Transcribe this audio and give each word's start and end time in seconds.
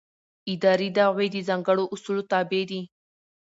اداري 0.53 0.89
دعوې 0.97 1.27
د 1.31 1.37
ځانګړو 1.49 1.85
اصولو 1.93 2.23
تابع 2.31 2.63
دي. 2.69 2.81